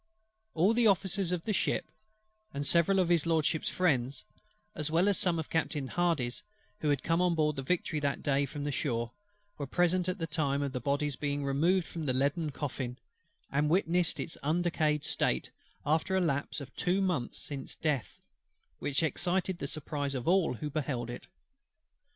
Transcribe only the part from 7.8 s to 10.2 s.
that day from the shore, were present at